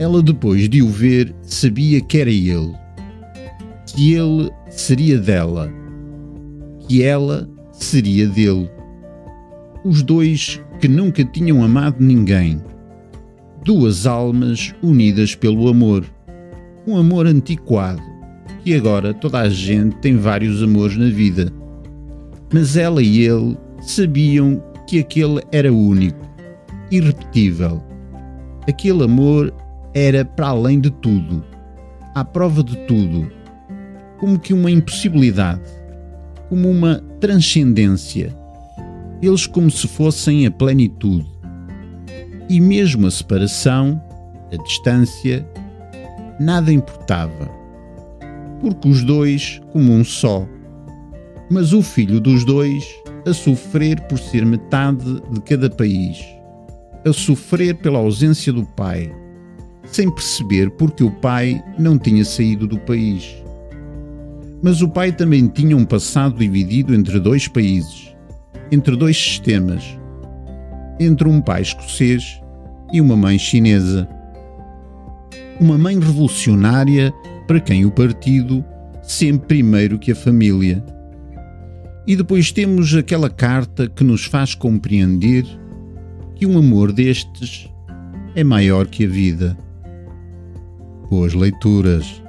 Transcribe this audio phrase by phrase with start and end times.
[0.00, 2.74] Ela, depois de o ver, sabia que era ele,
[3.84, 5.70] que ele seria dela,
[6.88, 8.70] que ela seria dele.
[9.84, 12.62] Os dois que nunca tinham amado ninguém.
[13.62, 16.06] Duas almas unidas pelo amor.
[16.86, 18.00] Um amor antiquado,
[18.64, 21.52] que agora toda a gente tem vários amores na vida.
[22.50, 26.26] Mas ela e ele sabiam que aquele era único,
[26.90, 27.82] irrepetível.
[28.66, 29.52] Aquele amor
[29.94, 31.44] era para além de tudo,
[32.14, 33.30] à prova de tudo,
[34.18, 35.62] como que uma impossibilidade,
[36.48, 38.36] como uma transcendência.
[39.22, 41.26] Eles como se fossem a plenitude.
[42.48, 44.00] E mesmo a separação,
[44.52, 45.46] a distância,
[46.38, 47.48] nada importava.
[48.60, 50.46] Porque os dois como um só.
[51.50, 52.84] Mas o filho dos dois
[53.26, 56.24] a sofrer por ser metade de cada país,
[57.06, 59.12] a sofrer pela ausência do pai,
[59.90, 63.36] sem perceber porque o pai não tinha saído do país.
[64.62, 68.14] Mas o pai também tinha um passado dividido entre dois países,
[68.70, 69.82] entre dois sistemas,
[70.98, 72.40] entre um pai escocês
[72.92, 74.08] e uma mãe chinesa.
[75.58, 77.12] Uma mãe revolucionária
[77.46, 78.64] para quem o partido
[79.02, 80.84] sempre primeiro que a família
[82.10, 85.44] e depois temos aquela carta que nos faz compreender
[86.34, 87.68] que um amor destes
[88.34, 89.56] é maior que a vida.
[91.10, 92.22] Boas leituras.